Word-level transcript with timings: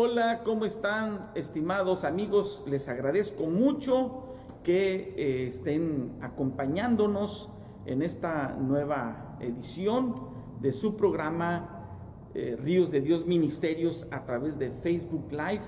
Hola, 0.00 0.42
¿cómo 0.44 0.64
están 0.64 1.28
estimados 1.34 2.04
amigos? 2.04 2.62
Les 2.68 2.86
agradezco 2.86 3.46
mucho 3.46 4.22
que 4.62 5.12
eh, 5.16 5.48
estén 5.48 6.16
acompañándonos 6.20 7.50
en 7.84 8.02
esta 8.02 8.54
nueva 8.60 9.36
edición 9.40 10.14
de 10.60 10.70
su 10.70 10.96
programa 10.96 11.98
eh, 12.32 12.56
Ríos 12.62 12.92
de 12.92 13.00
Dios 13.00 13.26
Ministerios 13.26 14.06
a 14.12 14.24
través 14.24 14.56
de 14.56 14.70
Facebook 14.70 15.32
Live 15.32 15.64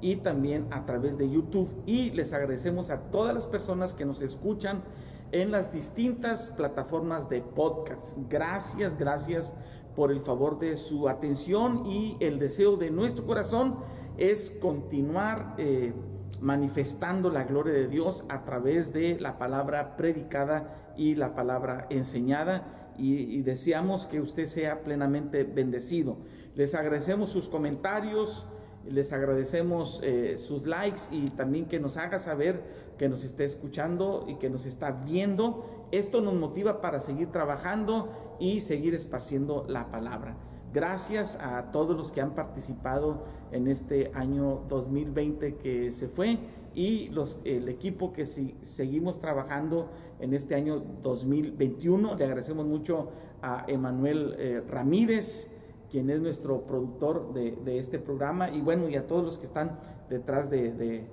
y 0.00 0.16
también 0.16 0.68
a 0.70 0.86
través 0.86 1.18
de 1.18 1.28
YouTube. 1.28 1.68
Y 1.84 2.12
les 2.12 2.32
agradecemos 2.32 2.88
a 2.88 3.10
todas 3.10 3.34
las 3.34 3.46
personas 3.46 3.92
que 3.92 4.06
nos 4.06 4.22
escuchan 4.22 4.84
en 5.32 5.50
las 5.50 5.70
distintas 5.70 6.48
plataformas 6.48 7.28
de 7.28 7.42
podcast. 7.42 8.16
Gracias, 8.30 8.96
gracias 8.96 9.54
por 9.96 10.12
el 10.12 10.20
favor 10.20 10.58
de 10.58 10.76
su 10.76 11.08
atención 11.08 11.86
y 11.86 12.16
el 12.20 12.38
deseo 12.38 12.76
de 12.76 12.90
nuestro 12.90 13.26
corazón 13.26 13.78
es 14.18 14.50
continuar 14.50 15.54
eh, 15.58 15.92
manifestando 16.40 17.30
la 17.30 17.44
gloria 17.44 17.72
de 17.72 17.88
Dios 17.88 18.24
a 18.28 18.44
través 18.44 18.92
de 18.92 19.18
la 19.18 19.38
palabra 19.38 19.96
predicada 19.96 20.92
y 20.96 21.14
la 21.14 21.34
palabra 21.34 21.86
enseñada 21.90 22.92
y, 22.98 23.42
deseamos 23.42 24.06
que 24.06 24.20
usted 24.20 24.46
sea 24.46 24.82
plenamente 24.82 25.44
bendecido. 25.44 26.16
Les 26.54 26.74
agradecemos 26.74 27.30
sus 27.30 27.48
comentarios, 27.48 28.46
les 28.88 29.12
agradecemos 29.12 30.00
eh, 30.02 30.38
sus 30.38 30.66
likes 30.66 31.02
y 31.10 31.30
también 31.30 31.66
que 31.66 31.78
nos 31.80 31.96
haga 31.96 32.18
saber 32.18 32.86
que 32.96 33.08
nos 33.08 33.24
está 33.24 33.44
escuchando 33.44 34.24
y 34.28 34.36
que 34.36 34.48
nos 34.48 34.64
está 34.64 34.90
viendo. 34.90 35.75
Esto 35.92 36.20
nos 36.20 36.34
motiva 36.34 36.80
para 36.80 37.00
seguir 37.00 37.30
trabajando 37.30 38.08
y 38.38 38.60
seguir 38.60 38.94
esparciendo 38.94 39.64
la 39.68 39.90
palabra. 39.90 40.36
Gracias 40.72 41.38
a 41.40 41.70
todos 41.70 41.96
los 41.96 42.12
que 42.12 42.20
han 42.20 42.34
participado 42.34 43.24
en 43.52 43.68
este 43.68 44.10
año 44.14 44.62
2020 44.68 45.56
que 45.56 45.90
se 45.92 46.08
fue 46.08 46.38
y 46.76 47.10
el 47.44 47.68
equipo 47.70 48.12
que 48.12 48.26
si, 48.26 48.54
seguimos 48.60 49.18
trabajando 49.18 49.88
en 50.20 50.34
este 50.34 50.54
año 50.54 50.78
2021. 51.02 52.16
Le 52.16 52.24
agradecemos 52.24 52.66
mucho 52.66 53.08
a 53.40 53.64
Emanuel 53.66 54.34
eh, 54.38 54.62
Ramírez, 54.68 55.50
quien 55.90 56.10
es 56.10 56.20
nuestro 56.20 56.66
productor 56.66 57.32
de, 57.32 57.78
este 57.78 57.98
programa, 57.98 58.50
y 58.50 58.60
bueno, 58.60 58.90
y 58.90 58.96
a 58.96 59.06
todos 59.06 59.24
los 59.24 59.38
que 59.38 59.46
están 59.46 59.80
detrás 60.10 60.50
de, 60.50 61.06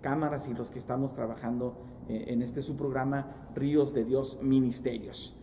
cámaras 0.00 0.48
y 0.48 0.54
los 0.54 0.72
que 0.72 0.78
estamos 0.78 1.14
trabajando 1.14 1.76
eh, 2.08 2.24
en 2.28 2.42
este 2.42 2.62
su 2.62 2.76
programa 2.76 3.48
Ríos 3.54 3.94
de 3.94 4.04
Dios 4.04 4.38
Ministerios. 4.42 5.36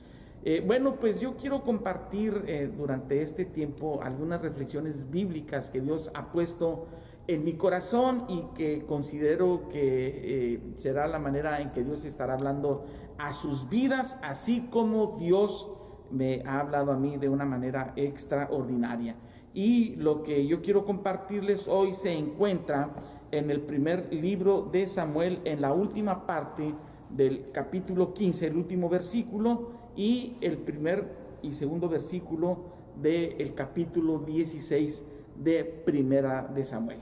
Eh, 0.43 0.63
bueno, 0.65 0.95
pues 0.99 1.19
yo 1.19 1.37
quiero 1.37 1.63
compartir 1.63 2.43
eh, 2.47 2.71
durante 2.75 3.21
este 3.21 3.45
tiempo 3.45 4.01
algunas 4.01 4.41
reflexiones 4.41 5.09
bíblicas 5.11 5.69
que 5.69 5.81
Dios 5.81 6.11
ha 6.15 6.31
puesto 6.31 6.87
en 7.27 7.43
mi 7.43 7.53
corazón 7.53 8.25
y 8.27 8.43
que 8.55 8.83
considero 8.85 9.69
que 9.69 10.73
será 10.77 11.07
la 11.07 11.19
manera 11.19 11.61
en 11.61 11.71
que 11.71 11.83
Dios 11.83 12.03
estará 12.05 12.33
hablando 12.33 12.85
a 13.19 13.33
sus 13.33 13.69
vidas, 13.69 14.19
así 14.23 14.67
como 14.71 15.17
Dios 15.19 15.71
me 16.09 16.41
ha 16.45 16.59
hablado 16.59 16.91
a 16.91 16.97
mí 16.97 17.17
de 17.17 17.29
una 17.29 17.45
manera 17.45 17.93
extraordinaria. 17.95 19.15
Y 19.53 19.95
lo 19.95 20.23
que 20.23 20.47
yo 20.47 20.61
quiero 20.61 20.85
compartirles 20.85 21.67
hoy 21.67 21.93
se 21.93 22.13
encuentra 22.13 22.95
en 23.31 23.49
el 23.49 23.61
primer 23.61 24.13
libro 24.13 24.69
de 24.71 24.85
Samuel, 24.87 25.39
en 25.45 25.61
la 25.61 25.73
última 25.73 26.25
parte 26.25 26.73
del 27.09 27.51
capítulo 27.51 28.13
15, 28.13 28.47
el 28.47 28.57
último 28.57 28.89
versículo, 28.89 29.71
y 29.95 30.35
el 30.41 30.57
primer 30.57 31.05
y 31.41 31.53
segundo 31.53 31.89
versículo 31.89 32.59
del 33.01 33.53
capítulo 33.55 34.19
16 34.19 35.05
de 35.35 35.63
Primera 35.63 36.43
de 36.43 36.63
Samuel. 36.63 36.99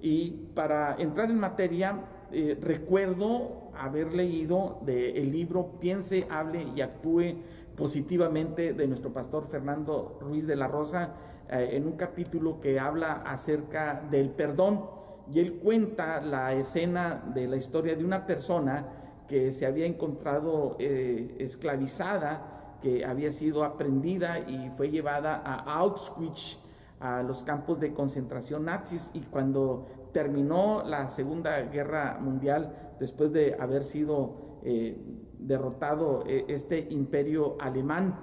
Y 0.00 0.30
para 0.54 0.96
entrar 0.98 1.30
en 1.30 1.38
materia, 1.38 2.04
eh, 2.32 2.58
recuerdo 2.60 3.70
haber 3.74 4.14
leído 4.14 4.80
del 4.84 5.30
libro 5.30 5.78
Piense, 5.80 6.26
hable 6.30 6.66
y 6.74 6.80
actúe 6.80 7.36
positivamente 7.76 8.72
de 8.72 8.86
nuestro 8.86 9.12
pastor 9.12 9.44
Fernando 9.44 10.18
Ruiz 10.20 10.46
de 10.46 10.56
la 10.56 10.68
Rosa 10.68 11.14
eh, 11.50 11.70
en 11.72 11.86
un 11.86 11.92
capítulo 11.92 12.60
que 12.60 12.78
habla 12.78 13.22
acerca 13.24 14.02
del 14.10 14.30
perdón 14.30 15.02
y 15.30 15.40
él 15.40 15.54
cuenta 15.54 16.20
la 16.20 16.52
escena 16.52 17.22
de 17.34 17.46
la 17.46 17.56
historia 17.56 17.94
de 17.94 18.04
una 18.04 18.26
persona 18.26 18.86
que 19.28 19.52
se 19.52 19.66
había 19.66 19.86
encontrado 19.86 20.76
eh, 20.78 21.36
esclavizada, 21.38 22.78
que 22.80 23.04
había 23.04 23.30
sido 23.30 23.64
aprendida 23.64 24.40
y 24.40 24.70
fue 24.76 24.90
llevada 24.90 25.42
a 25.44 25.78
Auschwitz, 25.78 26.60
a 27.00 27.22
los 27.22 27.42
campos 27.42 27.80
de 27.80 27.92
concentración 27.92 28.64
nazis, 28.64 29.10
y 29.14 29.20
cuando 29.20 29.86
terminó 30.12 30.82
la 30.84 31.08
Segunda 31.08 31.60
Guerra 31.62 32.18
Mundial, 32.20 32.94
después 33.00 33.32
de 33.32 33.56
haber 33.58 33.84
sido 33.84 34.58
eh, 34.62 34.96
derrotado 35.38 36.24
eh, 36.26 36.44
este 36.48 36.78
imperio 36.90 37.56
alemán 37.60 38.18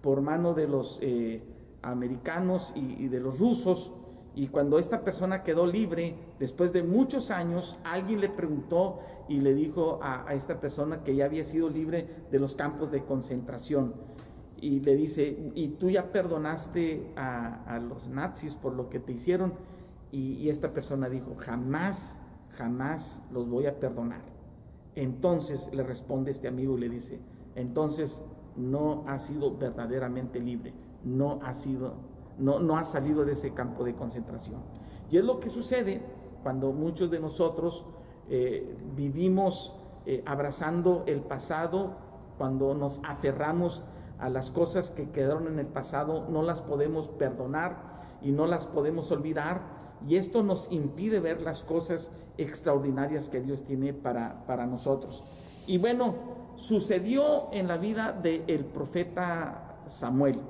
por 0.00 0.20
mano 0.20 0.54
de 0.54 0.68
los 0.68 1.00
americanos 1.84 2.72
y, 2.74 3.08
de 3.08 3.20
los 3.20 3.38
rusos. 3.38 3.92
Y 4.34 4.48
cuando 4.48 4.78
esta 4.78 5.04
persona 5.04 5.42
quedó 5.42 5.66
libre, 5.66 6.16
después 6.38 6.72
de 6.72 6.82
muchos 6.82 7.30
años, 7.30 7.78
alguien 7.84 8.20
le 8.20 8.28
preguntó 8.28 9.00
y 9.28 9.40
le 9.40 9.54
dijo 9.54 10.00
a, 10.02 10.26
esta 10.34 10.60
persona 10.60 11.04
que 11.04 11.14
ya 11.14 11.26
había 11.26 11.44
sido 11.44 11.68
libre 11.68 12.08
de 12.30 12.38
los 12.38 12.56
campos 12.56 12.90
de 12.90 13.04
concentración. 13.04 13.94
Y 14.60 14.80
le 14.80 14.96
dice, 14.96 15.52
¿y 15.54 15.68
tú 15.68 15.90
ya 15.90 16.10
perdonaste 16.10 17.12
a, 17.16 17.78
los 17.78 18.08
nazis 18.08 18.56
por 18.56 18.74
lo 18.74 18.88
que 18.88 19.00
te 19.00 19.12
hicieron? 19.12 19.54
y 20.16 20.48
esta 20.48 20.72
persona 20.72 21.08
dijo, 21.08 21.34
jamás, 21.36 22.22
jamás 22.50 23.20
los 23.32 23.48
voy 23.48 23.66
a 23.66 23.80
perdonar. 23.80 24.22
Entonces 24.94 25.70
le 25.72 25.82
responde 25.82 26.30
este 26.30 26.48
amigo 26.48 26.76
y 26.78 26.82
le 26.82 26.88
dice, 26.88 27.18
entonces 27.56 28.22
no 28.56 29.04
ha 29.08 29.18
sido 29.18 29.56
verdaderamente 29.56 30.40
libre, 30.40 30.72
no 31.04 31.40
ha 31.42 31.54
sido, 31.54 31.96
no, 32.38 32.58
no 32.58 32.76
ha 32.76 32.84
salido 32.84 33.24
de 33.24 33.32
ese 33.32 33.52
campo 33.52 33.84
de 33.84 33.94
concentración. 33.94 34.60
Y 35.10 35.18
es 35.18 35.24
lo 35.24 35.40
que 35.40 35.48
sucede 35.48 36.02
cuando 36.42 36.72
muchos 36.72 37.10
de 37.10 37.20
nosotros 37.20 37.86
eh, 38.28 38.76
vivimos 38.96 39.76
eh, 40.06 40.22
abrazando 40.26 41.04
el 41.06 41.20
pasado, 41.20 41.96
cuando 42.38 42.74
nos 42.74 43.00
aferramos 43.04 43.82
a 44.18 44.28
las 44.28 44.50
cosas 44.50 44.90
que 44.90 45.10
quedaron 45.10 45.46
en 45.46 45.58
el 45.58 45.66
pasado, 45.66 46.26
no 46.28 46.42
las 46.42 46.60
podemos 46.60 47.08
perdonar 47.08 47.94
y 48.22 48.32
no 48.32 48.46
las 48.46 48.66
podemos 48.66 49.10
olvidar 49.12 49.84
y 50.06 50.16
esto 50.16 50.42
nos 50.42 50.70
impide 50.70 51.20
ver 51.20 51.42
las 51.42 51.62
cosas 51.62 52.10
extraordinarias 52.36 53.28
que 53.28 53.40
Dios 53.40 53.64
tiene 53.64 53.94
para, 53.94 54.44
para 54.46 54.66
nosotros. 54.66 55.24
Y 55.66 55.78
bueno, 55.78 56.14
sucedió 56.56 57.48
en 57.52 57.68
la 57.68 57.78
vida 57.78 58.12
del 58.12 58.64
profeta 58.66 59.78
Samuel. 59.86 60.40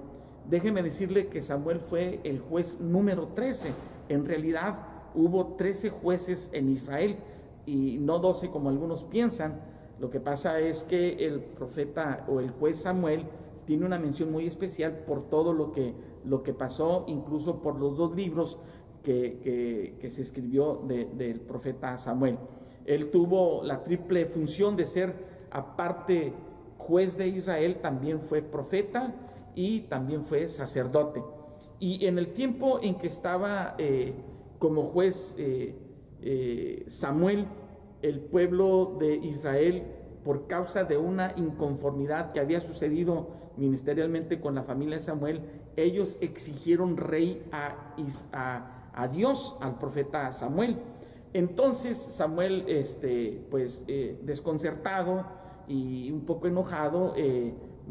Déjeme 0.48 0.82
decirle 0.82 1.28
que 1.28 1.40
Samuel 1.40 1.80
fue 1.80 2.20
el 2.24 2.38
juez 2.38 2.78
número 2.80 3.28
13. 3.28 3.70
En 4.08 4.26
realidad 4.26 4.86
hubo 5.14 5.54
13 5.54 5.90
jueces 5.90 6.50
en 6.52 6.68
Israel 6.68 7.16
y 7.64 7.96
no 7.98 8.18
12 8.18 8.50
como 8.50 8.68
algunos 8.68 9.04
piensan. 9.04 9.62
Lo 9.98 10.10
que 10.10 10.20
pasa 10.20 10.60
es 10.60 10.84
que 10.84 11.26
el 11.26 11.40
profeta 11.40 12.26
o 12.28 12.40
el 12.40 12.50
juez 12.50 12.82
Samuel 12.82 13.24
tiene 13.64 13.86
una 13.86 13.98
mención 13.98 14.30
muy 14.30 14.46
especial 14.46 15.04
por 15.06 15.22
todo 15.22 15.54
lo 15.54 15.72
que, 15.72 15.94
lo 16.24 16.42
que 16.42 16.52
pasó, 16.52 17.04
incluso 17.06 17.62
por 17.62 17.78
los 17.78 17.96
dos 17.96 18.14
libros 18.14 18.58
que, 19.02 19.96
se 20.08 20.20
escribió 20.22 20.82
del 20.86 21.40
profeta 21.40 21.96
Samuel. 21.96 22.38
Él 22.84 23.10
tuvo 23.10 23.62
la 23.62 23.82
triple 23.82 24.26
función 24.26 24.76
de 24.76 24.84
ser, 24.84 25.14
aparte 25.50 26.34
juez 26.76 27.16
de 27.16 27.28
Israel, 27.28 27.76
también 27.76 28.20
fue 28.20 28.42
profeta 28.42 29.14
y 29.54 29.82
también 29.82 30.22
fue 30.22 30.48
sacerdote. 30.48 31.22
Y 31.80 32.06
en 32.06 32.18
el 32.18 32.32
tiempo 32.32 32.78
en 32.82 32.94
que 32.96 33.06
estaba 33.06 33.74
eh, 33.78 34.14
como 34.58 34.82
juez 34.82 35.34
eh, 35.38 35.74
eh, 36.22 36.84
Samuel, 36.88 37.46
el 38.02 38.20
pueblo 38.20 38.96
de 38.98 39.16
Israel 39.16 39.84
por 40.24 40.46
causa 40.46 40.84
de 40.84 40.96
una 40.96 41.34
inconformidad 41.36 42.32
que 42.32 42.40
había 42.40 42.60
sucedido 42.60 43.28
ministerialmente 43.56 44.40
con 44.40 44.54
la 44.54 44.62
familia 44.62 44.96
de 44.96 45.02
Samuel, 45.02 45.42
ellos 45.76 46.16
exigieron 46.20 46.96
rey 46.96 47.44
a, 47.52 47.94
a, 48.94 49.08
Dios, 49.08 49.56
al 49.60 49.78
profeta 49.78 50.32
Samuel. 50.32 50.78
Entonces 51.34 51.98
Samuel, 51.98 52.64
este, 52.68 53.46
pues 53.50 53.84
desconcertado 54.22 55.26
y 55.68 56.10
un 56.10 56.24
poco 56.24 56.46
enojado, 56.46 57.12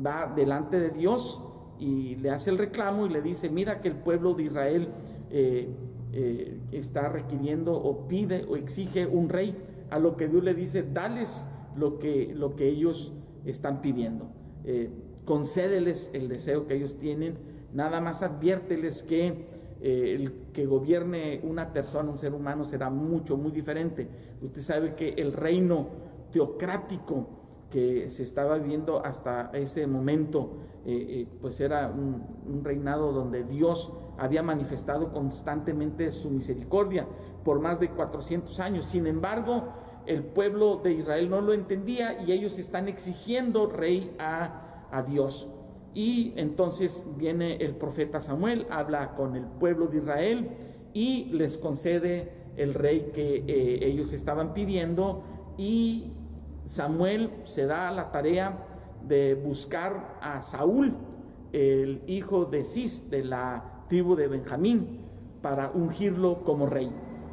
va 0.03 0.33
delante 0.35 0.79
de 0.79 0.89
Dios 0.89 1.39
y 1.79 2.15
le 2.15 2.29
hace 2.29 2.49
el 2.49 2.57
reclamo 2.57 3.05
y 3.05 3.09
le 3.09 3.21
dice, 3.21 3.49
mira 3.49 3.81
que 3.81 3.89
el 3.89 3.95
pueblo 3.95 4.33
de 4.33 4.43
Israel 4.43 4.87
eh, 5.29 6.59
está 6.71 7.09
requiriendo 7.09 7.73
o 7.73 8.07
pide 8.07 8.45
o 8.47 8.55
exige 8.55 9.05
un 9.07 9.29
rey, 9.29 9.55
a 9.89 9.99
lo 9.99 10.17
que 10.17 10.27
Dios 10.27 10.43
le 10.43 10.53
dice, 10.53 10.83
dales 10.83 11.47
lo 11.75 11.99
que, 11.99 12.33
lo 12.35 12.55
que 12.55 12.67
ellos 12.67 13.13
están 13.45 13.81
pidiendo. 13.81 14.27
Eh, 14.63 14.89
concédeles 15.25 16.11
el 16.13 16.27
deseo 16.27 16.67
que 16.67 16.75
ellos 16.75 16.97
tienen, 16.97 17.37
nada 17.73 18.01
más 18.01 18.23
adviérteles 18.23 19.03
que 19.03 19.47
eh, 19.81 20.15
el 20.15 20.33
que 20.53 20.65
gobierne 20.65 21.41
una 21.43 21.73
persona, 21.73 22.09
un 22.09 22.17
ser 22.17 22.33
humano, 22.33 22.63
será 22.65 22.89
mucho, 22.89 23.37
muy 23.37 23.51
diferente. 23.51 24.07
Usted 24.41 24.61
sabe 24.61 24.95
que 24.95 25.09
el 25.17 25.33
reino 25.33 25.89
teocrático 26.31 27.27
que 27.73 28.07
se 28.11 28.21
estaba 28.21 28.59
viviendo 28.59 29.03
hasta 29.03 29.49
ese 29.51 29.87
momento, 29.87 30.57
eh, 30.85 31.27
pues 31.41 31.59
era 31.59 31.87
un, 31.87 32.23
un, 32.45 32.63
reinado 32.63 33.11
donde 33.11 33.43
Dios 33.43 33.91
había 34.19 34.43
manifestado 34.43 35.11
constantemente 35.11 36.11
su 36.11 36.29
misericordia 36.29 37.07
por 37.43 37.59
más 37.59 37.79
de 37.79 37.89
400 37.89 38.59
años. 38.59 38.85
Sin 38.85 39.07
embargo, 39.07 39.69
el 40.05 40.23
pueblo 40.23 40.81
de 40.83 40.91
Israel 40.91 41.31
no 41.31 41.41
lo 41.41 41.51
entendía 41.51 42.21
y 42.23 42.31
ellos 42.31 42.59
están 42.59 42.87
exigiendo 42.87 43.65
rey 43.65 44.15
a, 44.19 44.89
a 44.91 45.01
Dios. 45.01 45.49
Y 45.95 46.33
entonces 46.35 47.07
viene 47.17 47.55
el 47.55 47.75
profeta 47.75 48.21
Samuel, 48.21 48.67
habla 48.69 49.15
con 49.15 49.35
el 49.35 49.45
pueblo 49.45 49.87
de 49.87 49.97
Israel 49.97 50.51
y 50.93 51.25
les 51.31 51.57
concede 51.57 52.33
el 52.55 52.75
rey 52.75 53.09
que 53.15 53.37
eh, 53.47 53.79
ellos 53.87 54.13
estaban 54.13 54.53
pidiendo 54.53 55.23
y 55.57 56.11
Samuel 56.65 57.31
se 57.45 57.65
da 57.65 57.91
la 57.91 58.11
tarea 58.11 58.65
de 59.07 59.35
buscar 59.35 60.17
a 60.21 60.41
Saúl, 60.41 60.95
el 61.51 62.01
hijo 62.07 62.45
de 62.45 62.63
Cis 62.63 63.09
de 63.09 63.23
la 63.23 63.85
tribu 63.87 64.15
de 64.15 64.27
Benjamín, 64.27 65.01
para 65.41 65.71
ungirlo 65.71 66.41
como 66.43 66.65
rey. 66.65 66.91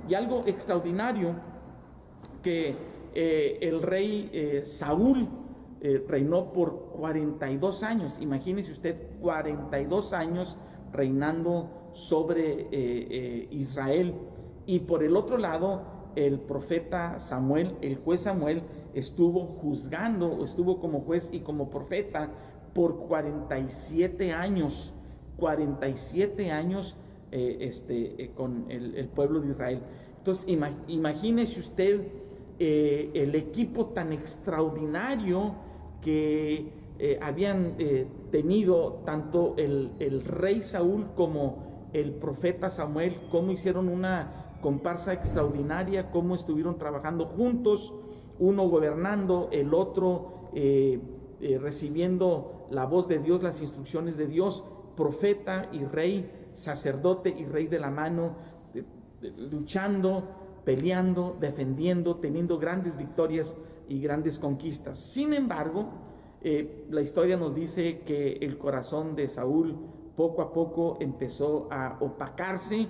Y 0.09 0.15
algo 0.15 0.43
extraordinario 0.47 1.37
que 2.43 2.75
eh, 3.15 3.59
el 3.63 3.83
rey 3.83 4.31
eh, 4.33 4.63
Saúl 4.65 5.29
eh, 5.81 6.05
reinó 6.09 6.53
por 6.53 6.91
42 6.93 7.83
años. 7.83 8.19
Imagínese 8.21 8.73
usted 8.73 9.19
42 9.21 10.13
años 10.13 10.57
reinando 10.93 11.91
sobre 11.93 13.49
Israel. 13.51 14.15
Y 14.67 14.81
por 14.81 15.03
el 15.03 15.17
otro 15.17 15.39
lado, 15.39 16.00
el 16.17 16.41
profeta 16.41 17.21
Samuel, 17.21 17.77
el 17.81 17.97
juez 17.97 18.23
Samuel, 18.23 18.63
estuvo 18.95 19.45
juzgando, 19.45 20.45
estuvo 20.45 20.81
como 20.81 21.01
juez 21.01 21.31
y 21.33 21.41
como 21.41 21.71
profeta 21.71 22.31
por 22.75 22.99
47 22.99 24.33
años. 24.33 24.95
47 25.37 26.51
años 26.51 26.97
este, 27.31 28.31
con 28.35 28.67
el, 28.69 29.09
pueblo 29.09 29.41
de 29.41 29.49
Israel. 29.53 29.83
Entonces, 30.19 30.47
imagínese 30.89 31.61
usted 31.61 32.07
eh, 32.63 33.11
el 33.15 33.35
equipo 33.37 33.87
tan 33.87 34.13
extraordinario 34.13 35.55
que 36.03 36.71
eh, 36.99 37.19
habían 37.23 37.75
eh, 37.79 38.07
tenido 38.31 39.01
tanto 39.07 39.55
el, 39.57 39.93
el, 39.99 40.23
rey 40.23 40.63
Saúl 40.63 41.07
como 41.17 41.89
el 41.95 42.13
profeta 42.13 42.69
Samuel, 42.69 43.17
cómo 43.31 43.51
hicieron 43.53 43.89
una 43.89 44.50
comparsa 44.61 45.13
extraordinaria, 45.13 46.11
cómo 46.11 46.35
estuvieron 46.35 46.79
trabajando 46.79 47.27
juntos, 47.27 47.95
uno 48.39 48.69
gobernando, 48.69 49.49
el 49.53 49.75
otro 49.75 50.51
recibiendo 51.61 52.67
la 52.71 52.87
voz 52.87 53.09
de 53.09 53.19
Dios, 53.19 53.43
las 53.43 53.63
instrucciones 53.63 54.17
de 54.17 54.27
Dios, 54.27 54.65
profeta 54.97 55.69
y 55.73 55.85
rey, 55.85 56.49
sacerdote 56.53 57.31
y 57.31 57.45
rey 57.45 57.67
de 57.67 57.79
la 57.79 57.91
mano, 57.91 58.37
luchando 59.51 60.41
peleando, 60.65 61.37
defendiendo, 61.41 62.17
teniendo 62.17 62.59
grandes 62.59 62.97
victorias 62.97 63.57
y 63.89 64.01
grandes 64.01 64.39
conquistas. 64.39 64.99
Sin 65.13 65.33
embargo, 65.35 65.89
eh, 66.43 66.87
la 66.91 67.03
historia 67.03 67.37
nos 67.37 67.55
dice 67.55 68.01
que 68.01 68.39
el 68.41 68.59
corazón 68.59 69.15
de 69.17 69.29
Saúl 69.29 69.77
poco 70.17 70.43
a 70.43 70.53
poco 70.53 70.99
empezó 71.01 71.69
a 71.71 71.99
opacarse, 72.01 72.83
eh, 72.83 72.87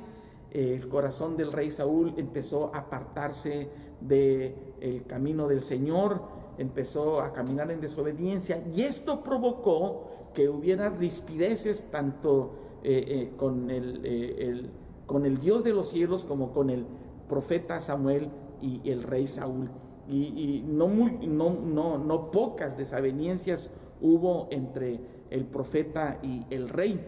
el 0.50 0.88
corazón 0.88 1.36
del 1.36 1.52
rey 1.52 1.70
Saúl 1.70 2.14
empezó 2.16 2.74
a 2.74 2.80
apartarse 2.80 3.68
del 4.00 5.04
camino 5.06 5.46
del 5.46 5.62
Señor, 5.62 6.22
empezó 6.58 7.20
a 7.20 7.32
caminar 7.32 7.70
en 7.70 7.80
desobediencia 7.80 8.62
y 8.74 8.82
esto 8.82 9.22
provocó 9.22 10.10
que 10.34 10.48
hubiera 10.48 10.88
rispideces 10.88 11.90
tanto 11.90 12.52
eh, 12.82 13.32
con, 13.36 13.70
el, 13.70 14.70
con 15.06 15.26
el 15.26 15.38
Dios 15.38 15.64
de 15.64 15.72
los 15.72 15.90
cielos 15.90 16.24
como 16.24 16.52
con 16.52 16.70
el 16.70 16.86
profeta 17.28 17.78
Samuel 17.80 18.30
y 18.60 18.88
el 18.90 19.02
rey 19.02 19.26
Saúl. 19.26 19.70
Y, 20.08 20.64
no, 20.66 20.88
muy, 20.88 21.26
no, 21.28 21.50
no, 21.50 21.96
no 21.98 22.30
pocas 22.32 22.76
desavenencias 22.76 23.70
hubo 24.00 24.48
entre 24.50 25.00
el 25.30 25.44
profeta 25.44 26.18
y 26.22 26.44
el 26.50 26.68
rey. 26.68 27.00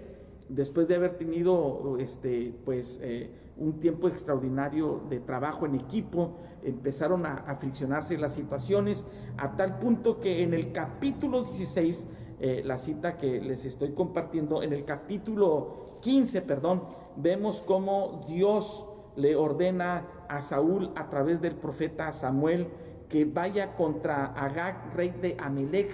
Después 0.52 0.86
de 0.86 0.96
haber 0.96 1.16
tenido 1.16 1.96
este, 1.98 2.54
pues, 2.66 3.00
eh, 3.02 3.30
un 3.56 3.78
tiempo 3.78 4.06
extraordinario 4.06 5.00
de 5.08 5.18
trabajo 5.18 5.64
en 5.64 5.74
equipo, 5.74 6.36
empezaron 6.62 7.24
a, 7.24 7.56
friccionarse 7.56 8.18
las 8.18 8.34
situaciones 8.34 9.06
a 9.38 9.56
tal 9.56 9.78
punto 9.78 10.20
que 10.20 10.42
en 10.42 10.52
el 10.52 10.70
capítulo 10.72 11.42
16, 11.42 12.06
eh, 12.38 12.60
la 12.66 12.76
cita 12.76 13.16
que 13.16 13.40
les 13.40 13.64
estoy 13.64 13.92
compartiendo, 13.92 14.62
en 14.62 14.74
el 14.74 14.84
capítulo 14.84 15.86
15, 16.02 16.42
perdón, 16.42 16.82
vemos 17.16 17.62
cómo 17.62 18.22
Dios 18.28 18.86
le 19.16 19.36
ordena 19.36 20.06
a 20.28 20.42
Saúl 20.42 20.90
a 20.96 21.08
través 21.08 21.40
del 21.40 21.56
profeta 21.56 22.12
Samuel 22.12 22.68
que 23.08 23.24
vaya 23.24 23.74
contra 23.74 24.26
Agag, 24.26 24.94
rey 24.94 25.14
de 25.22 25.34
Amelech, 25.40 25.90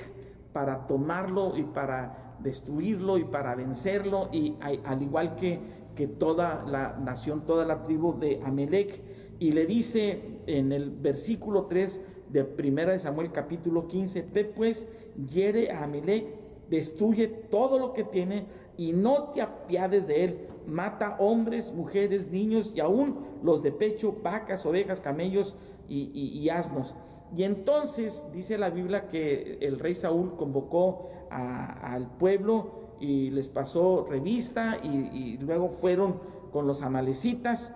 para 0.52 0.88
tomarlo 0.88 1.56
y 1.56 1.62
para 1.62 2.27
destruirlo 2.42 3.18
y 3.18 3.24
para 3.24 3.54
vencerlo, 3.54 4.28
y 4.32 4.56
al 4.60 5.02
igual 5.02 5.36
que, 5.36 5.58
que 5.94 6.06
toda 6.06 6.64
la 6.66 6.96
nación, 6.98 7.44
toda 7.46 7.64
la 7.64 7.82
tribu 7.82 8.18
de 8.18 8.40
Amelech. 8.44 9.02
Y 9.38 9.52
le 9.52 9.66
dice 9.66 10.40
en 10.46 10.72
el 10.72 10.90
versículo 10.90 11.66
3 11.66 12.00
de 12.30 12.44
primera 12.44 12.92
de 12.92 12.98
Samuel 12.98 13.32
capítulo 13.32 13.86
15, 13.86 14.28
ve 14.32 14.44
pues, 14.44 14.86
hiere 15.28 15.70
a 15.70 15.84
Amelech, 15.84 16.26
destruye 16.68 17.28
todo 17.28 17.78
lo 17.78 17.92
que 17.92 18.04
tiene 18.04 18.46
y 18.76 18.92
no 18.92 19.30
te 19.30 19.42
apiades 19.42 20.06
de 20.06 20.24
él 20.24 20.48
mata 20.68 21.16
hombres, 21.18 21.72
mujeres, 21.72 22.30
niños 22.30 22.72
y 22.76 22.80
aún 22.80 23.26
los 23.42 23.62
de 23.62 23.72
pecho, 23.72 24.14
vacas, 24.22 24.66
ovejas, 24.66 25.00
camellos 25.00 25.54
y, 25.88 26.48
asnos. 26.50 26.94
Y 27.34 27.44
entonces 27.44 28.26
dice 28.32 28.58
la 28.58 28.70
Biblia 28.70 29.08
que 29.08 29.58
el 29.62 29.78
rey 29.78 29.94
Saúl 29.94 30.36
convocó 30.36 31.10
al 31.30 32.06
pueblo 32.18 32.96
y 33.00 33.30
les 33.30 33.48
pasó 33.48 34.06
revista 34.08 34.76
y, 34.82 35.38
luego 35.38 35.68
fueron 35.68 36.20
con 36.52 36.66
los 36.66 36.82
amalecitas 36.82 37.74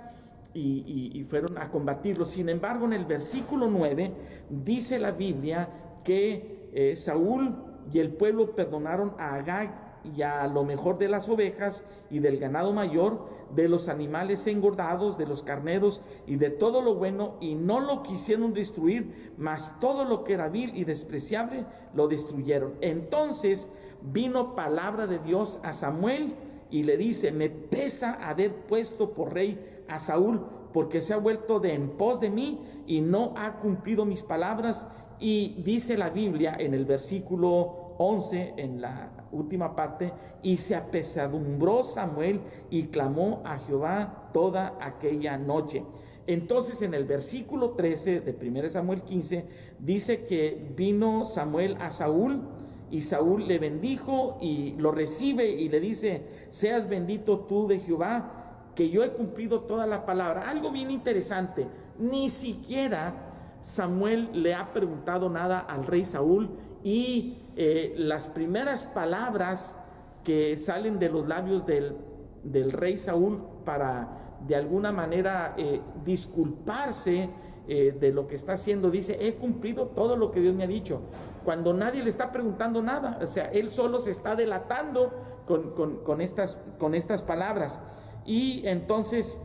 y, 0.55 1.25
fueron 1.29 1.59
a 1.59 1.71
combatirlos. 1.71 2.31
Sin 2.31 2.49
embargo, 2.49 2.87
en 2.87 2.93
el 2.93 3.05
versículo 3.05 3.69
9 3.69 4.13
dice 4.51 4.99
la 4.99 5.13
Biblia 5.13 5.69
que 6.05 6.71
eh, 6.73 6.97
Saúl 6.97 7.57
y 7.93 7.99
el 7.99 8.13
pueblo 8.13 8.55
perdonaron 8.55 9.15
a 9.19 9.35
Agag 9.35 9.92
y 10.17 10.23
a 10.23 10.47
lo 10.47 10.65
mejor 10.65 10.99
de 10.99 11.09
las 11.09 11.29
ovejas 11.29 11.85
y 12.11 12.19
del 12.19 12.39
ganado 12.39 12.73
mayor, 12.73 13.29
de 13.55 13.69
los 13.69 13.89
animales 13.89 14.47
engordados, 14.47 15.19
de 15.19 15.27
los 15.27 15.43
carneros 15.43 16.03
y 16.27 16.37
de 16.37 16.51
todo 16.51 16.81
lo 16.81 16.95
bueno, 16.95 17.35
y 17.41 17.55
no 17.55 17.81
lo 17.81 18.03
quisieron 18.03 18.53
destruir, 18.53 19.33
mas 19.37 19.79
todo 19.81 20.05
lo 20.05 20.25
que 20.25 20.35
era 20.35 20.49
vil 20.49 20.77
y 20.77 20.85
despreciable 20.85 21.67
lo 21.95 22.09
destruyeron. 22.09 22.75
Entonces 22.81 23.69
vino 24.03 24.55
palabra 24.55 25.07
de 25.07 25.19
Dios 25.19 25.61
a 25.63 25.73
Samuel 25.73 26.35
y 26.71 26.85
le 26.85 26.97
dice, 26.97 27.33
me 27.33 27.51
pesa 27.51 28.15
haber 28.15 28.55
puesto 28.55 29.13
por 29.13 29.35
rey 29.35 29.85
a 29.89 29.99
Saúl, 29.99 30.41
porque 30.73 31.03
se 31.03 31.13
ha 31.13 31.19
vuelto 31.19 31.61
de 31.61 31.75
en 31.75 31.91
pos 31.91 32.21
de 32.21 32.31
mí 32.31 32.61
y 32.87 33.03
no 33.03 33.35
ha 33.37 33.59
cumplido 33.59 34.07
mis 34.07 34.23
palabras. 34.23 34.89
Y 35.21 35.63
dice 35.63 35.99
la 35.99 36.09
Biblia 36.09 36.57
en 36.59 36.73
el 36.73 36.87
versículo 36.87 37.82
11 37.99 38.55
en 38.57 38.81
la 38.81 39.27
última 39.33 39.75
parte, 39.75 40.13
y 40.43 40.57
se 40.57 40.75
apesadumbró 40.75 41.85
Samuel 41.85 42.41
y 42.71 42.85
clamó 42.85 43.43
a 43.45 43.59
Jehová 43.59 44.31
toda 44.33 44.77
aquella 44.81 45.39
noche. 45.39 45.85
Entonces 46.27 46.83
en 46.83 46.95
el 46.95 47.05
versículo 47.05 47.71
13 47.71 48.21
de 48.21 48.49
1 48.49 48.69
Samuel 48.69 49.03
15 49.03 49.45
dice 49.81 50.25
que 50.25 50.73
vino 50.77 51.25
Samuel 51.25 51.77
a 51.81 51.91
Saúl 51.91 52.43
y 52.91 53.01
Saúl 53.01 53.49
le 53.49 53.59
bendijo 53.59 54.39
y 54.41 54.73
lo 54.77 54.93
recibe 54.93 55.51
y 55.51 55.69
le 55.69 55.81
dice, 55.81 56.27
seas 56.51 56.89
bendito 56.89 57.41
tú 57.41 57.67
de 57.67 57.81
Jehová, 57.81 58.69
que 58.75 58.91
yo 58.91 59.03
he 59.03 59.13
cumplido 59.13 59.63
toda 59.63 59.87
la 59.87 60.07
palabra. 60.07 60.49
Algo 60.49 60.71
bien 60.71 60.91
interesante, 60.91 61.67
ni 61.99 62.29
siquiera 62.29 63.29
Samuel 63.61 64.31
le 64.43 64.55
ha 64.55 64.73
preguntado 64.73 65.31
nada 65.31 65.59
al 65.59 65.87
rey 65.87 66.05
Saúl 66.05 66.51
y 66.85 67.42
eh, 67.57 67.95
las 67.97 68.29
primeras 68.29 68.87
palabras 68.87 69.79
que 70.25 70.57
salen 70.57 70.99
de 70.99 71.11
los 71.11 71.29
labios 71.29 71.67
del, 71.67 71.97
del 72.43 72.73
rey 72.73 72.97
Saúl 72.97 73.43
para 73.65 74.39
de 74.47 74.57
alguna 74.57 74.91
manera 74.91 75.55
eh, 75.57 75.81
disculparse 76.05 77.31
eh, 77.69 77.97
de 77.99 78.13
lo 78.13 78.27
que 78.27 78.35
está 78.35 78.55
haciendo. 78.55 78.91
Dice, 78.91 79.19
he 79.21 79.35
cumplido 79.35 79.89
todo 79.89 80.17
lo 80.17 80.31
que 80.31 80.41
Dios 80.41 80.55
me 80.55 80.65
ha 80.65 80.69
dicho. 80.69 81.03
Cuando 81.45 81.73
nadie 81.75 82.03
le 82.03 82.11
está 82.11 82.33
preguntando 82.33 82.83
nada. 82.83 83.19
O 83.23 83.27
sea, 83.27 83.47
él 83.47 83.71
solo 83.71 84.01
se 84.01 84.11
está 84.11 84.35
delatando 84.35 85.13
con, 85.47 86.21
estas, 86.21 86.59
con 86.79 86.95
estas 86.95 87.23
palabras. 87.23 87.81
Y 88.25 88.67
entonces 88.67 89.41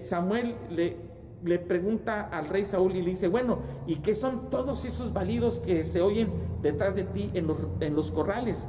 Samuel 0.00 0.56
le, 0.70 0.96
le 1.44 1.58
pregunta 1.58 2.22
al 2.22 2.46
rey 2.46 2.64
Saúl 2.64 2.96
y 2.96 3.02
le 3.02 3.10
dice, 3.10 3.28
bueno, 3.28 3.58
¿y 3.86 3.96
qué 3.96 4.14
son 4.14 4.50
todos 4.50 4.84
esos 4.84 5.12
balidos 5.12 5.60
que 5.60 5.84
se 5.84 6.00
oyen 6.00 6.30
detrás 6.62 6.96
de 6.96 7.04
ti 7.04 7.30
en 7.34 7.46
los, 7.46 7.58
en 7.80 7.94
los 7.94 8.10
corrales? 8.10 8.68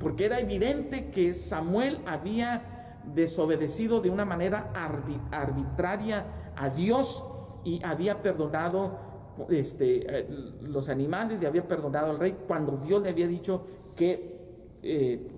porque 0.00 0.24
era 0.24 0.40
evidente 0.40 1.12
que 1.12 1.34
Samuel 1.34 2.00
había 2.04 2.98
desobedecido 3.14 4.00
de 4.00 4.10
una 4.10 4.24
manera 4.24 4.72
arbitraria 5.30 6.26
a 6.56 6.68
Dios 6.68 7.24
y 7.64 7.80
había 7.84 8.22
perdonado 8.22 8.98
este, 9.48 10.18
eh, 10.18 10.26
los 10.62 10.88
animales 10.88 11.42
y 11.42 11.46
había 11.46 11.66
perdonado 11.66 12.10
al 12.10 12.18
rey 12.18 12.36
cuando 12.46 12.76
Dios 12.76 13.02
le 13.02 13.10
había 13.10 13.26
dicho 13.26 13.64
que 13.96 14.38
eh, 14.82 15.28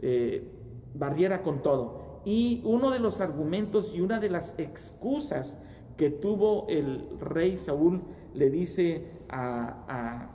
eh, 0.00 0.48
barriera 0.94 1.42
con 1.42 1.62
todo. 1.62 2.22
Y 2.24 2.62
uno 2.64 2.90
de 2.90 3.00
los 3.00 3.20
argumentos 3.20 3.94
y 3.94 4.00
una 4.00 4.20
de 4.20 4.30
las 4.30 4.58
excusas 4.58 5.58
que 6.02 6.10
tuvo 6.10 6.66
el 6.68 7.06
rey 7.20 7.56
Saúl 7.56 8.02
le 8.34 8.50
dice 8.50 9.04
al 9.28 10.28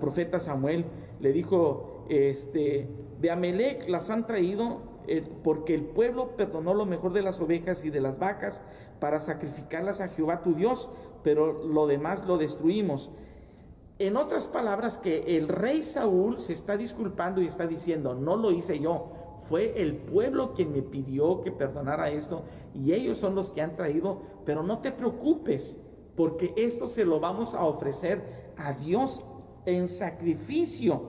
profeta 0.00 0.40
Samuel, 0.40 0.86
le 1.20 1.32
dijo, 1.32 2.04
este, 2.08 2.88
de 3.20 3.30
Amelec 3.30 3.88
las 3.88 4.10
han 4.10 4.26
traído 4.26 4.82
porque 5.44 5.76
el 5.76 5.84
pueblo 5.84 6.34
perdonó 6.36 6.74
lo 6.74 6.84
mejor 6.84 7.12
de 7.12 7.22
las 7.22 7.38
ovejas 7.38 7.84
y 7.84 7.90
de 7.90 8.00
las 8.00 8.18
vacas 8.18 8.64
para 8.98 9.20
sacrificarlas 9.20 10.00
a 10.00 10.08
Jehová 10.08 10.42
tu 10.42 10.54
Dios, 10.54 10.88
pero 11.22 11.64
lo 11.64 11.86
demás 11.86 12.26
lo 12.26 12.36
destruimos. 12.36 13.12
En 14.00 14.16
otras 14.16 14.48
palabras, 14.48 14.98
que 14.98 15.36
el 15.36 15.46
rey 15.46 15.84
Saúl 15.84 16.40
se 16.40 16.54
está 16.54 16.76
disculpando 16.76 17.40
y 17.40 17.46
está 17.46 17.68
diciendo, 17.68 18.16
no 18.16 18.36
lo 18.36 18.50
hice 18.50 18.80
yo, 18.80 19.12
fue 19.40 19.82
el 19.82 19.96
pueblo 19.96 20.54
quien 20.54 20.72
me 20.72 20.82
pidió 20.82 21.40
que 21.40 21.52
perdonara 21.52 22.10
esto 22.10 22.44
y 22.74 22.92
ellos 22.92 23.18
son 23.18 23.34
los 23.34 23.50
que 23.50 23.62
han 23.62 23.76
traído, 23.76 24.22
pero 24.44 24.62
no 24.62 24.78
te 24.78 24.92
preocupes, 24.92 25.78
porque 26.16 26.52
esto 26.56 26.88
se 26.88 27.04
lo 27.04 27.20
vamos 27.20 27.54
a 27.54 27.64
ofrecer 27.64 28.52
a 28.56 28.72
Dios 28.72 29.24
en 29.66 29.88
sacrificio. 29.88 31.02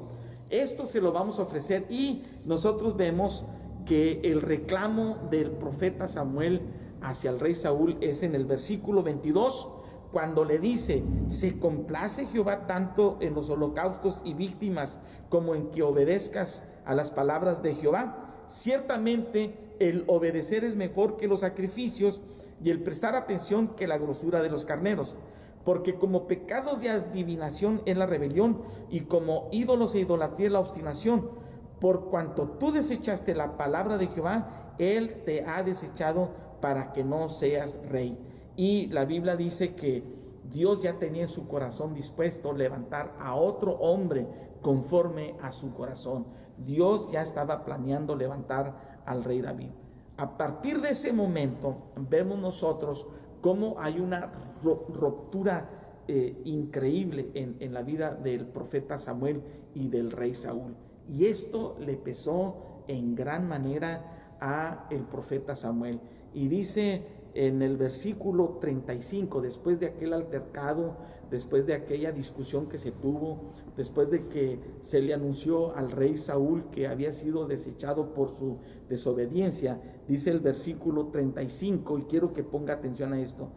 Esto 0.49 0.85
se 0.85 1.01
lo 1.01 1.11
vamos 1.11 1.39
a 1.39 1.43
ofrecer 1.43 1.85
y 1.89 2.23
nosotros 2.45 2.97
vemos 2.97 3.45
que 3.85 4.21
el 4.23 4.41
reclamo 4.41 5.17
del 5.29 5.51
profeta 5.51 6.07
Samuel 6.07 6.61
hacia 7.01 7.31
el 7.31 7.39
rey 7.39 7.55
Saúl 7.55 7.97
es 8.01 8.23
en 8.23 8.35
el 8.35 8.45
versículo 8.45 9.01
22, 9.03 9.69
cuando 10.11 10.45
le 10.45 10.59
dice, 10.59 11.03
se 11.27 11.59
complace 11.59 12.25
Jehová 12.27 12.67
tanto 12.67 13.17
en 13.21 13.33
los 13.33 13.49
holocaustos 13.49 14.21
y 14.25 14.33
víctimas 14.33 14.99
como 15.29 15.55
en 15.55 15.71
que 15.71 15.83
obedezcas 15.83 16.65
a 16.85 16.93
las 16.93 17.11
palabras 17.11 17.63
de 17.63 17.75
Jehová. 17.75 18.43
Ciertamente 18.47 19.55
el 19.79 20.03
obedecer 20.07 20.63
es 20.63 20.75
mejor 20.75 21.17
que 21.17 21.27
los 21.27 21.41
sacrificios 21.41 22.21
y 22.63 22.69
el 22.69 22.83
prestar 22.83 23.15
atención 23.15 23.69
que 23.69 23.87
la 23.87 23.97
grosura 23.97 24.41
de 24.41 24.49
los 24.49 24.65
carneros. 24.65 25.15
Porque 25.63 25.95
como 25.95 26.27
pecado 26.27 26.75
de 26.75 26.89
adivinación 26.89 27.81
es 27.85 27.95
la 27.95 28.07
rebelión 28.07 28.61
y 28.89 29.01
como 29.01 29.47
ídolos 29.51 29.95
e 29.95 29.99
idolatría 29.99 30.47
es 30.47 30.53
la 30.53 30.59
obstinación 30.59 31.41
por 31.81 32.11
cuanto 32.11 32.47
tú 32.47 32.71
desechaste 32.71 33.33
la 33.33 33.57
palabra 33.57 33.97
de 33.97 34.05
Jehová, 34.05 34.75
Él 34.77 35.23
te 35.25 35.43
ha 35.43 35.63
desechado 35.63 36.29
para 36.61 36.93
que 36.93 37.03
no 37.03 37.27
seas 37.27 37.79
rey. 37.89 38.15
Y 38.61 38.85
la 38.89 39.05
Biblia 39.05 39.35
dice 39.35 39.73
que 39.73 40.03
Dios 40.43 40.83
ya 40.83 40.99
tenía 40.99 41.23
en 41.23 41.29
su 41.29 41.47
corazón 41.47 41.95
dispuesto 41.95 42.53
levantar 42.53 43.15
a 43.19 43.33
otro 43.33 43.71
hombre 43.79 44.27
conforme 44.61 45.33
a 45.41 45.51
su 45.51 45.73
corazón. 45.73 46.27
Dios 46.59 47.11
ya 47.11 47.23
estaba 47.23 47.65
planeando 47.65 48.15
levantar 48.15 49.01
al 49.03 49.23
rey 49.23 49.41
David. 49.41 49.71
A 50.15 50.37
partir 50.37 50.79
de 50.79 50.91
ese 50.91 51.11
momento 51.11 51.91
vemos 52.07 52.37
nosotros 52.37 53.07
cómo 53.41 53.77
hay 53.79 53.99
una 53.99 54.31
ruptura 54.61 56.03
eh, 56.07 56.39
increíble 56.45 57.31
en, 57.33 57.57
en 57.61 57.73
la 57.73 57.81
vida 57.81 58.13
del 58.13 58.45
profeta 58.45 58.99
Samuel 58.99 59.41
y 59.73 59.87
del 59.87 60.11
rey 60.11 60.35
Saúl. 60.35 60.75
Y 61.09 61.25
esto 61.25 61.77
le 61.79 61.97
pesó 61.97 62.83
en 62.87 63.15
gran 63.15 63.49
manera 63.49 64.35
a 64.39 64.85
el 64.91 65.01
profeta 65.01 65.55
Samuel. 65.55 65.99
Y 66.35 66.47
dice 66.47 67.20
en 67.33 67.61
el 67.61 67.77
versículo 67.77 68.57
35, 68.59 69.41
después 69.41 69.79
de 69.79 69.87
aquel 69.87 70.13
altercado, 70.13 70.97
después 71.29 71.65
de 71.65 71.73
aquella 71.73 72.11
discusión 72.11 72.67
que 72.67 72.77
se 72.77 72.91
tuvo, 72.91 73.51
después 73.77 74.09
de 74.09 74.27
que 74.27 74.59
se 74.81 75.01
le 75.01 75.13
anunció 75.13 75.75
al 75.75 75.91
rey 75.91 76.17
Saúl 76.17 76.69
que 76.71 76.87
había 76.87 77.11
sido 77.11 77.45
desechado 77.45 78.13
por 78.13 78.29
su 78.29 78.57
desobediencia, 78.89 79.81
dice 80.07 80.29
el 80.31 80.39
versículo 80.39 81.07
35, 81.07 81.99
y 81.99 82.03
quiero 82.03 82.33
que 82.33 82.43
ponga 82.43 82.73
atención 82.73 83.13
a 83.13 83.21
esto, 83.21 83.49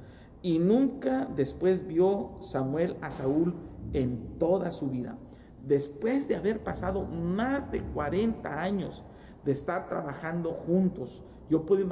y 0.43 0.59
nunca 0.59 1.27
después 1.35 1.87
vio 1.87 2.39
Samuel 2.41 2.97
a 3.01 3.11
Saúl 3.11 3.55
en 3.93 4.39
toda 4.39 4.71
su 4.71 4.89
vida 4.91 5.19
después 5.67 6.29
de 6.29 6.37
haber 6.37 6.63
pasado 6.63 7.05
más 7.05 7.71
de 7.71 7.81
40 7.81 8.61
años 8.61 9.03
de 9.45 9.53
estar 9.53 9.89
trabajando 9.89 10.53
juntos, 10.53 11.23
yo 11.49 11.67
puedo 11.67 11.85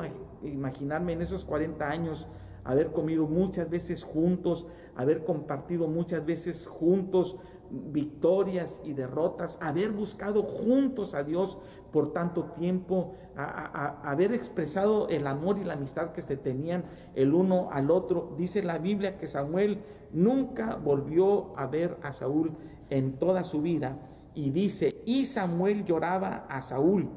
imaginarme 0.43 1.13
en 1.13 1.23
esos 1.23 1.45
40 1.45 1.89
años 1.89 2.27
haber 2.65 2.93
comido 2.93 3.27
muchas 3.27 3.71
veces 3.71 4.05
juntos, 4.05 4.67
haber 4.95 5.25
compartido 5.25 5.89
muchas 5.89 6.25
veces 6.25 6.67
juntos 6.67 7.37
victorias 7.71 8.83
y 8.85 8.93
derrotas, 8.93 9.59
haber 9.63 9.93
buscado 9.93 10.43
juntos 10.43 11.15
a 11.15 11.25
Dios 11.25 11.59
por 11.91 12.13
tanto 12.13 12.45
tiempo, 12.53 13.15
haber 13.35 14.33
expresado 14.33 15.09
el 15.09 15.27
amor 15.27 15.59
y 15.59 15.65
la 15.65 15.75
amistad 15.75 16.13
que 16.13 16.23
se 16.23 16.37
tenían 16.37 16.85
el 17.15 17.35
uno 17.35 17.71
al 17.73 17.91
otro. 17.91 18.35
Dice 18.37 18.63
la 18.63 18.79
Biblia 18.79 19.17
que 19.17 19.27
Samuel 19.27 19.83
nunca 20.13 20.77
volvió 20.77 21.57
a 21.59 21.67
ver 21.67 21.99
a 22.03 22.13
Saúl 22.13 22.57
en 22.91 23.19
toda 23.19 23.43
su 23.43 23.63
vida. 23.63 23.99
Y 24.35 24.51
dice, 24.51 24.91
y 25.07 25.27
Samuel 25.27 25.85
lloraba 25.85 26.47
a 26.49 26.63
Saúl, 26.63 27.11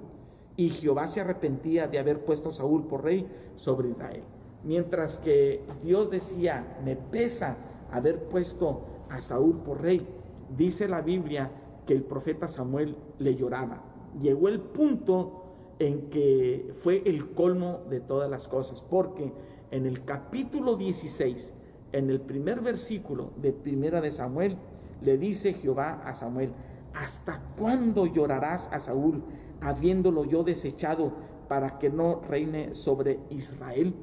y 0.58 0.70
Jehová 0.70 1.08
se 1.08 1.22
arrepentía 1.22 1.88
de 1.88 2.00
haber 2.00 2.24
puesto 2.24 2.50
a 2.50 2.54
Saúl 2.54 2.86
por 2.88 3.04
rey 3.04 3.28
sobre 3.56 3.90
Israel. 3.90 4.24
Mientras 4.64 5.18
que 5.18 5.64
Dios 5.84 6.10
decía, 6.10 6.80
me 6.84 6.96
pesa 6.96 7.58
haber 7.92 8.24
puesto 8.24 8.82
a 9.10 9.22
Saúl 9.22 9.58
por 9.60 9.82
rey, 9.82 10.08
dice 10.56 10.88
la 10.88 11.02
Biblia 11.02 11.52
que 11.86 11.94
el 11.94 12.04
profeta 12.04 12.48
Samuel 12.48 12.98
le 13.20 13.36
lloraba. 13.36 13.84
Llegó 14.20 14.48
el 14.48 14.60
punto 14.60 15.44
en 15.80 16.10
que 16.10 16.72
fue 16.74 17.04
el 17.06 17.32
colmo 17.34 17.82
de 17.90 18.00
todas 18.00 18.30
las 18.30 18.48
cosas, 18.48 18.82
porque 18.82 19.32
en 19.72 19.86
el 19.86 20.04
capítulo 20.06 20.78
16, 20.78 21.54
en 21.92 22.10
el 22.10 22.22
primer 22.22 22.62
versículo 22.62 23.32
de 23.38 23.52
Primera 23.52 24.02
de 24.02 24.12
Samuel, 24.12 24.58
le 25.02 25.18
dice 25.18 25.54
Jehová 25.54 26.02
a 26.06 26.14
Samuel, 26.14 26.54
¿hasta 26.94 27.42
cuándo 27.58 28.06
llorarás 28.06 28.70
a 28.72 28.80
Saúl, 28.80 29.24
habiéndolo 29.66 30.26
yo 30.26 30.44
desechado 30.44 31.14
para 31.48 31.78
que 31.80 31.90
no 31.90 32.22
reine 32.22 32.74
sobre 32.76 33.20
Israel? 33.30 33.96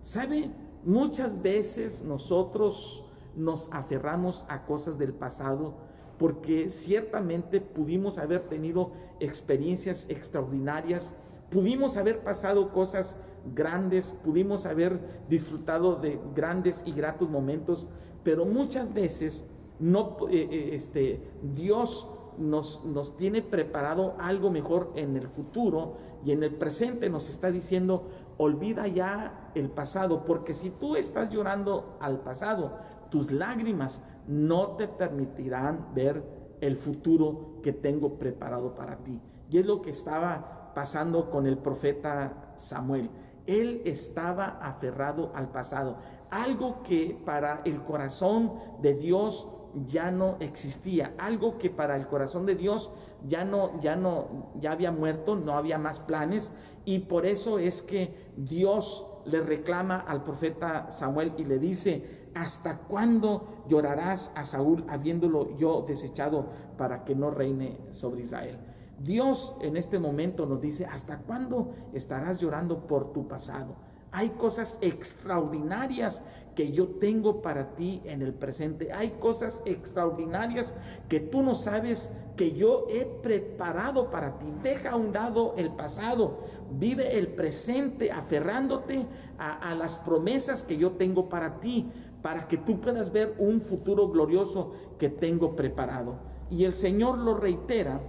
¿Sabe? 0.00 0.50
Muchas 0.84 1.42
veces 1.42 2.02
nosotros 2.02 3.04
nos 3.34 3.68
aferramos 3.72 4.46
a 4.48 4.64
cosas 4.64 4.98
del 4.98 5.12
pasado 5.12 5.74
porque 6.18 6.70
ciertamente 6.70 7.60
pudimos 7.60 8.18
haber 8.18 8.48
tenido 8.48 8.92
experiencias 9.20 10.06
extraordinarias, 10.08 11.14
pudimos 11.50 11.96
haber 11.96 12.24
pasado 12.24 12.72
cosas 12.72 13.18
grandes, 13.54 14.14
pudimos 14.24 14.66
haber 14.66 15.00
disfrutado 15.28 15.96
de 15.96 16.20
grandes 16.34 16.82
y 16.86 16.92
gratos 16.92 17.30
momentos, 17.30 17.86
pero 18.24 18.44
muchas 18.44 18.92
veces 18.92 19.46
no, 19.78 20.16
eh, 20.30 20.48
eh, 20.50 20.70
este, 20.72 21.22
Dios 21.54 22.08
nos, 22.38 22.84
nos 22.84 23.16
tiene 23.16 23.42
preparado 23.42 24.14
algo 24.18 24.50
mejor 24.50 24.92
en 24.94 25.16
el 25.16 25.28
futuro 25.28 25.96
y 26.24 26.32
en 26.32 26.42
el 26.42 26.54
presente 26.54 27.10
nos 27.10 27.28
está 27.28 27.50
diciendo, 27.50 28.08
olvida 28.36 28.86
ya 28.86 29.50
el 29.54 29.70
pasado, 29.70 30.24
porque 30.24 30.54
si 30.54 30.70
tú 30.70 30.96
estás 30.96 31.30
llorando 31.30 31.96
al 32.00 32.20
pasado, 32.20 32.78
tus 33.10 33.30
lágrimas 33.30 34.02
no 34.26 34.76
te 34.76 34.88
permitirán 34.88 35.94
ver 35.94 36.24
el 36.60 36.76
futuro 36.76 37.60
que 37.62 37.72
tengo 37.72 38.18
preparado 38.18 38.74
para 38.74 38.98
ti. 38.98 39.20
Y 39.50 39.58
es 39.58 39.66
lo 39.66 39.80
que 39.80 39.90
estaba 39.90 40.72
pasando 40.74 41.30
con 41.30 41.46
el 41.46 41.58
profeta 41.58 42.52
Samuel. 42.56 43.10
Él 43.46 43.82
estaba 43.86 44.58
aferrado 44.60 45.32
al 45.34 45.50
pasado, 45.50 45.96
algo 46.30 46.82
que 46.82 47.18
para 47.24 47.62
el 47.64 47.82
corazón 47.82 48.52
de 48.82 48.94
Dios 48.94 49.48
ya 49.86 50.10
no 50.10 50.36
existía, 50.40 51.14
algo 51.18 51.58
que 51.58 51.70
para 51.70 51.96
el 51.96 52.06
corazón 52.06 52.46
de 52.46 52.54
Dios 52.54 52.90
ya 53.26 53.44
no 53.44 53.80
ya 53.80 53.96
no 53.96 54.50
ya 54.60 54.72
había 54.72 54.92
muerto, 54.92 55.36
no 55.36 55.52
había 55.52 55.78
más 55.78 55.98
planes 55.98 56.52
y 56.84 57.00
por 57.00 57.26
eso 57.26 57.58
es 57.58 57.82
que 57.82 58.14
Dios 58.36 59.06
le 59.24 59.40
reclama 59.40 59.96
al 59.98 60.24
profeta 60.24 60.90
Samuel 60.90 61.34
y 61.36 61.44
le 61.44 61.58
dice, 61.58 62.30
¿hasta 62.34 62.78
cuándo 62.78 63.64
llorarás 63.68 64.32
a 64.34 64.44
Saúl 64.44 64.84
habiéndolo 64.88 65.56
yo 65.56 65.84
desechado 65.86 66.46
para 66.76 67.04
que 67.04 67.14
no 67.14 67.30
reine 67.30 67.78
sobre 67.90 68.22
Israel? 68.22 68.58
Dios 68.98 69.54
en 69.60 69.76
este 69.76 69.98
momento 69.98 70.46
nos 70.46 70.60
dice, 70.60 70.86
¿hasta 70.86 71.18
cuándo 71.18 71.72
estarás 71.92 72.38
llorando 72.38 72.86
por 72.86 73.12
tu 73.12 73.28
pasado? 73.28 73.76
Hay 74.10 74.30
cosas 74.30 74.78
extraordinarias 74.80 76.22
que 76.54 76.72
yo 76.72 76.88
tengo 76.88 77.42
para 77.42 77.76
ti 77.76 78.00
en 78.04 78.22
el 78.22 78.32
presente. 78.32 78.92
Hay 78.92 79.10
cosas 79.20 79.62
extraordinarias 79.66 80.74
que 81.08 81.20
tú 81.20 81.42
no 81.42 81.54
sabes 81.54 82.10
que 82.36 82.52
yo 82.52 82.86
he 82.88 83.04
preparado 83.04 84.10
para 84.10 84.38
ti. 84.38 84.46
Deja 84.62 84.92
a 84.92 84.96
un 84.96 85.12
lado 85.12 85.54
el 85.58 85.70
pasado. 85.70 86.38
Vive 86.70 87.18
el 87.18 87.28
presente 87.28 88.10
aferrándote 88.10 89.04
a, 89.38 89.70
a 89.70 89.74
las 89.74 89.98
promesas 89.98 90.62
que 90.62 90.78
yo 90.78 90.92
tengo 90.92 91.28
para 91.28 91.60
ti, 91.60 91.90
para 92.22 92.48
que 92.48 92.56
tú 92.56 92.80
puedas 92.80 93.12
ver 93.12 93.34
un 93.38 93.60
futuro 93.60 94.08
glorioso 94.08 94.72
que 94.98 95.10
tengo 95.10 95.54
preparado. 95.54 96.16
Y 96.50 96.64
el 96.64 96.72
Señor 96.72 97.18
lo 97.18 97.34
reitera 97.34 98.00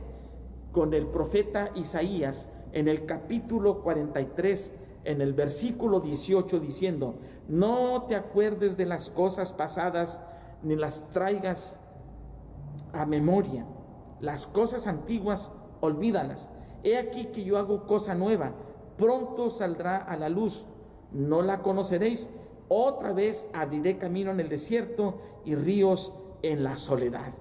con 0.72 0.94
el 0.94 1.08
profeta 1.08 1.72
Isaías 1.76 2.50
en 2.72 2.88
el 2.88 3.06
capítulo 3.06 3.82
43 3.82 4.74
en 5.10 5.22
el 5.22 5.34
versículo 5.34 6.02
18 6.02 6.60
diciendo, 6.60 7.16
no 7.48 8.04
te 8.04 8.16
acuerdes 8.16 8.78
de 8.78 8.86
las 8.86 9.10
cosas 9.10 9.54
pasadas 9.54 10.22
ni 10.62 10.76
las 10.76 11.10
traigas 11.10 11.80
a 12.94 13.08
memoria. 13.08 13.66
Las 14.22 14.46
cosas 14.46 14.86
antiguas, 14.86 15.52
olvídalas. 15.82 16.52
He 16.84 16.96
aquí 16.96 17.26
que 17.34 17.44
yo 17.44 17.58
hago 17.58 17.88
cosa 17.88 18.14
nueva, 18.14 18.54
pronto 18.98 19.50
saldrá 19.50 19.98
a 19.98 20.16
la 20.16 20.30
luz, 20.30 20.66
no 21.12 21.42
la 21.42 21.64
conoceréis. 21.64 22.30
Otra 22.68 23.12
vez 23.12 23.50
abriré 23.52 23.98
camino 23.98 24.30
en 24.30 24.40
el 24.40 24.48
desierto 24.48 25.16
y 25.44 25.56
ríos 25.56 26.14
en 26.44 26.64
la 26.64 26.78
soledad. 26.78 27.34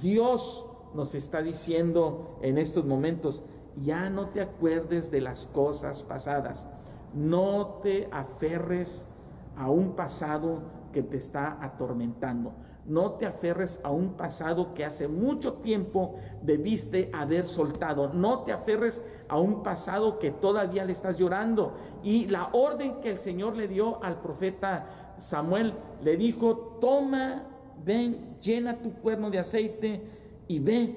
Dios 0.00 0.64
nos 0.94 1.14
está 1.14 1.42
diciendo 1.42 2.38
en 2.40 2.56
estos 2.56 2.86
momentos, 2.86 3.42
ya 3.76 4.08
no 4.08 4.30
te 4.30 4.40
acuerdes 4.40 5.10
de 5.10 5.20
las 5.20 5.44
cosas 5.44 6.02
pasadas 6.02 6.66
no 7.14 7.80
te 7.82 8.08
aferres 8.12 9.08
a 9.56 9.70
un 9.70 9.94
pasado 9.94 10.62
que 10.92 11.02
te 11.02 11.16
está 11.16 11.58
atormentando. 11.62 12.52
No 12.86 13.12
te 13.12 13.26
aferres 13.26 13.78
a 13.84 13.90
un 13.90 14.14
pasado 14.14 14.74
que 14.74 14.84
hace 14.84 15.06
mucho 15.06 15.54
tiempo 15.54 16.16
debiste 16.42 17.10
haber 17.12 17.46
soltado. 17.46 18.12
No 18.12 18.40
te 18.40 18.52
aferres 18.52 19.04
a 19.28 19.38
un 19.38 19.62
pasado 19.62 20.18
que 20.18 20.30
todavía 20.30 20.84
le 20.84 20.92
estás 20.92 21.16
llorando. 21.16 21.74
Y 22.02 22.26
la 22.26 22.48
orden 22.52 23.00
que 23.00 23.10
el 23.10 23.18
Señor 23.18 23.56
le 23.56 23.68
dio 23.68 24.02
al 24.02 24.20
profeta 24.20 25.14
Samuel, 25.20 25.74
le 26.02 26.16
dijo, 26.16 26.78
toma, 26.80 27.44
ven, 27.84 28.38
llena 28.40 28.80
tu 28.80 28.92
cuerno 28.94 29.30
de 29.30 29.38
aceite 29.38 30.00
y 30.48 30.58
ve, 30.58 30.96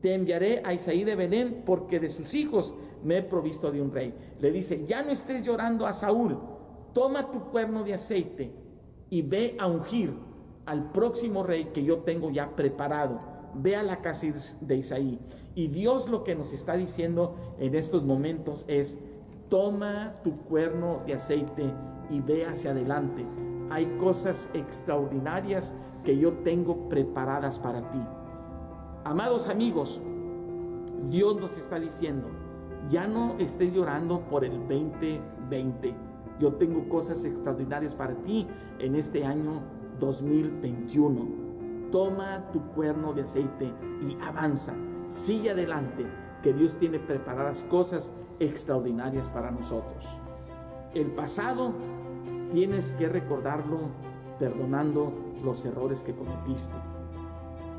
te 0.00 0.14
enviaré 0.14 0.62
a 0.64 0.74
Isaí 0.74 1.04
de 1.04 1.16
Belén 1.16 1.62
porque 1.64 1.98
de 1.98 2.08
sus 2.08 2.34
hijos 2.34 2.74
me 3.06 3.18
he 3.18 3.22
provisto 3.22 3.70
de 3.70 3.80
un 3.80 3.92
rey. 3.92 4.12
Le 4.40 4.50
dice, 4.50 4.84
ya 4.84 5.02
no 5.02 5.10
estés 5.10 5.42
llorando 5.42 5.86
a 5.86 5.92
Saúl, 5.92 6.38
toma 6.92 7.30
tu 7.30 7.40
cuerno 7.50 7.84
de 7.84 7.94
aceite 7.94 8.52
y 9.08 9.22
ve 9.22 9.56
a 9.60 9.68
ungir 9.68 10.12
al 10.66 10.90
próximo 10.90 11.44
rey 11.44 11.66
que 11.66 11.84
yo 11.84 11.98
tengo 12.00 12.30
ya 12.30 12.56
preparado. 12.56 13.20
Ve 13.54 13.76
a 13.76 13.82
la 13.82 14.02
casa 14.02 14.26
de 14.60 14.76
Isaí. 14.76 15.20
Y 15.54 15.68
Dios 15.68 16.08
lo 16.10 16.24
que 16.24 16.34
nos 16.34 16.52
está 16.52 16.76
diciendo 16.76 17.36
en 17.58 17.74
estos 17.74 18.02
momentos 18.02 18.64
es, 18.66 18.98
toma 19.48 20.16
tu 20.24 20.36
cuerno 20.42 21.02
de 21.06 21.14
aceite 21.14 21.72
y 22.10 22.20
ve 22.20 22.44
hacia 22.44 22.72
adelante. 22.72 23.24
Hay 23.70 23.86
cosas 23.98 24.50
extraordinarias 24.52 25.74
que 26.04 26.18
yo 26.18 26.32
tengo 26.38 26.88
preparadas 26.88 27.58
para 27.58 27.88
ti. 27.90 28.02
Amados 29.04 29.48
amigos, 29.48 30.00
Dios 31.08 31.40
nos 31.40 31.56
está 31.56 31.78
diciendo, 31.78 32.28
ya 32.88 33.06
no 33.06 33.36
estés 33.38 33.72
llorando 33.72 34.20
por 34.28 34.44
el 34.44 34.58
2020. 34.60 35.94
Yo 36.38 36.54
tengo 36.54 36.88
cosas 36.88 37.24
extraordinarias 37.24 37.94
para 37.94 38.14
ti 38.14 38.46
en 38.78 38.94
este 38.94 39.24
año 39.24 39.62
2021. 39.98 41.90
Toma 41.90 42.50
tu 42.52 42.62
cuerno 42.72 43.12
de 43.12 43.22
aceite 43.22 43.72
y 44.02 44.16
avanza. 44.22 44.74
Sigue 45.08 45.50
adelante, 45.50 46.06
que 46.42 46.52
Dios 46.52 46.76
tiene 46.76 46.98
preparadas 46.98 47.62
cosas 47.64 48.12
extraordinarias 48.38 49.28
para 49.28 49.50
nosotros. 49.50 50.20
El 50.94 51.12
pasado 51.12 51.72
tienes 52.52 52.92
que 52.92 53.08
recordarlo 53.08 53.78
perdonando 54.38 55.12
los 55.42 55.64
errores 55.64 56.02
que 56.02 56.14
cometiste. 56.14 56.76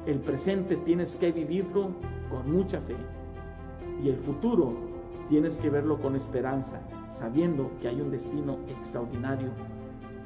El 0.05 0.19
presente 0.19 0.77
tienes 0.77 1.15
que 1.15 1.31
vivirlo 1.31 1.91
con 2.29 2.51
mucha 2.51 2.81
fe. 2.81 2.95
Y 4.01 4.09
el 4.09 4.17
futuro 4.17 4.86
Tienes 5.29 5.57
que 5.57 5.69
verlo 5.69 5.99
con 5.99 6.15
esperanza, 6.15 6.81
sabiendo 7.09 7.71
que 7.81 7.87
hay 7.87 7.99
un 7.99 8.11
destino 8.11 8.59
extraordinario, 8.69 9.49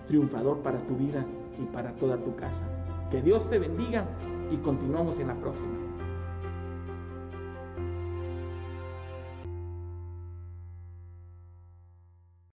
triunfador 0.08 0.60
para 0.60 0.80
tu 0.86 0.96
vida 0.96 1.26
y 1.60 1.66
para 1.66 1.94
toda 1.94 2.24
tu 2.24 2.36
casa. 2.36 2.68
Que 3.10 3.22
Dios 3.22 3.50
te 3.50 3.60
bendiga 3.60 4.06
y 4.52 4.58
continuamos 4.58 5.20
en 5.20 5.28
la 5.28 5.36
próxima. 5.36 5.91